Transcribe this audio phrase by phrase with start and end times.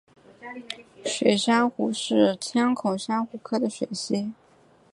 [1.13, 4.33] 火珊瑚是千孔珊瑚科的水螅。